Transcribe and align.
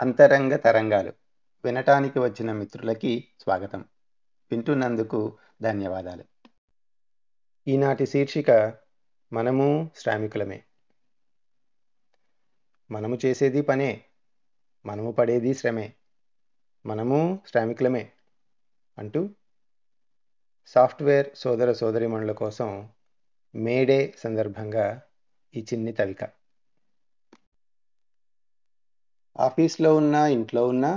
అంతరంగ 0.00 0.56
తరంగాలు. 0.56 1.12
వినటానికి 1.64 2.18
వచ్చిన 2.18 2.52
మిత్రులకి 2.52 3.28
స్వాగతం. 3.40 3.84
వింటున్నందుకు 4.50 5.38
ధన్యవాదాలు. 5.62 6.24
ఈనాటి 7.68 8.06
శీర్షిక 8.06 8.74
మనము 9.32 9.90
శ్రామికులమే. 9.96 10.64
మనము 12.90 13.18
చేసేది 13.24 13.62
పనే 13.62 14.04
మనము 14.86 15.12
పడేది 15.12 15.54
శ్రమే 15.54 15.94
మనము 16.86 17.40
శ్రామికులమే 17.46 18.12
అంటూ 18.98 19.28
సాఫ్ట్వేర్ 20.66 21.26
సోదర 21.36 21.72
సోదరిమణుల 21.72 22.32
కోసం 22.32 22.88
మేడే 23.54 24.14
సందర్భంగా 24.18 25.02
ఈ 25.56 25.66
చిన్ని 25.72 25.92
తవిక. 25.92 26.41
ఆఫీస్లో 29.36 29.90
ఉన్నా 29.96 30.22
ఇంట్లో 30.34 30.62
ఉన్నా 30.68 30.92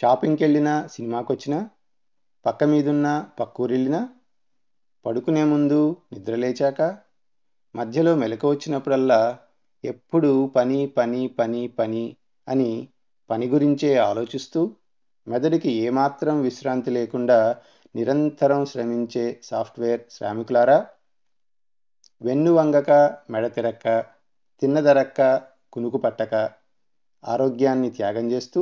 షాపింగ్కి 0.00 0.42
వెళ్ళినా 0.44 0.74
సినిమాకి 0.92 1.30
వచ్చినా 1.32 1.58
పక్క 2.44 2.64
మీదున్నా 2.64 3.14
పక్కూరెళ్ళినా 3.38 4.00
పడుకునే 5.04 5.44
ముందు 5.50 5.80
నిద్ర 6.12 6.34
లేచాక 6.36 6.80
మధ్యలో 7.74 8.12
మెలకు 8.16 8.46
వచ్చినప్పుడల్లా 8.50 9.20
ఎప్పుడు 9.84 10.30
పని 10.56 10.80
పని 10.96 11.22
పని 11.38 11.62
పని 11.78 12.04
అని 12.46 12.70
పని 13.30 13.46
గురించే 13.52 13.90
ఆలోచిస్తూ 14.04 14.60
మెదడుకి 15.26 15.70
ఏమాత్రం 15.82 16.36
విశ్రాంతి 16.46 16.90
లేకుండా 16.90 17.38
నిరంతరం 17.94 18.62
శ్రమించే 18.66 19.26
సాఫ్ట్వేర్ 19.48 20.02
శ్రామికులారా 20.10 20.78
వెన్ను 22.22 22.50
వంగక 22.52 22.90
మెడ 23.30 23.44
తిరక్క 23.54 23.86
తిన్నదరక్క 24.62 25.20
కునుకు 25.72 25.98
పట్టక 25.98 26.34
ఆరోగ్యాన్ని 27.24 27.90
త్యాగం 27.90 28.26
చేస్తూ 28.32 28.60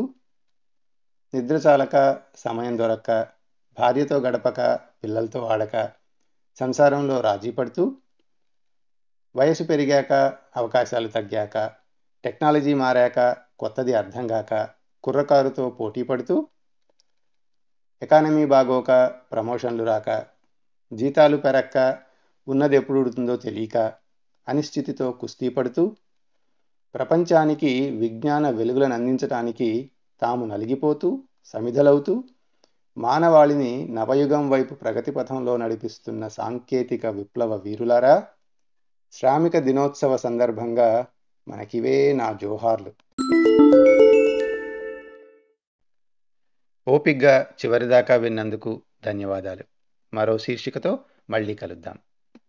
నిద్ర 1.34 1.57
చాలక 1.57 1.97
సమయం 2.37 2.79
దొరక్క 2.79 3.11
భార్యతో 3.77 4.17
గడపక 4.21 4.61
పిల్లలతో 5.05 5.41
ఆడక 5.47 5.77
సంసారంలో 6.59 7.21
రాజీ 7.21 7.51
పడుతూ 7.51 7.84
వయసు 9.34 9.65
పెరిగాక 9.65 10.12
అవకాశాలు 10.57 11.09
తగ్గాక 11.09 11.57
టెక్నాలజీ 12.25 12.75
మారాక 12.75 13.19
కొత్తది 13.59 13.95
అర్థం 13.95 14.27
కాక 14.27 14.55
కుర్రకారుతో 15.05 15.71
పోటీ 15.71 16.03
పడుతూ 16.03 16.34
ఎకానమీ 18.03 18.45
బాగోక 18.47 18.91
ప్రమోషన్లు 19.33 19.84
రాక 19.84 20.11
జీతాలు 20.93 21.37
పెరక్క 21.37 21.79
ఉన్నది 22.47 22.77
ఎప్పుడు 22.77 22.99
ఉడుతుందో 23.01 23.37
తెలియక 23.37 23.79
అనిశ్చితితో 24.47 25.06
కుస్తీ 25.12 25.49
పడుతూ 25.49 25.83
ప్రపంచానికి 26.95 27.91
విజ్ఞాన 27.91 28.51
వెలుగులను 28.51 28.95
అందించటానికి 28.95 29.91
తాము 30.21 30.47
నలిగిపోతూ 30.47 31.23
సమిధలవుతూ 31.45 32.25
మానవాళిని 32.99 33.89
నవయుగం 33.89 34.51
వైపు 34.51 34.75
ప్రగతి 34.75 35.11
పథంలో 35.11 35.57
నడిపిస్తున్న 35.57 36.29
సాంకేతిక 36.29 37.07
విప్లవ 37.07 37.55
వీరులారా 37.57 38.27
శ్రామిక 39.13 39.59
దినోత్సవ 39.59 40.17
సందర్భంగా 40.17 41.07
మనకివే 41.49 42.13
నా 42.13 42.33
జోహార్లు. 42.33 42.93
ఓపిగ్గా 46.89 47.47
చివరిదాకా 47.67 48.15
విన్నందుకు 48.15 48.83
ధన్యవాదాలు. 49.05 49.65
మరో 50.15 50.39
శీర్షికతో 50.39 50.99
మళ్ళీ 51.31 51.55
కలుద్దాం. 51.55 51.99